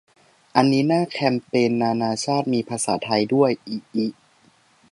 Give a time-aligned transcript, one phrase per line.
[0.55, 4.05] อันนี้หน้าแคมเปญนานาชาติ มีภาษาไทยด้วย อิอิ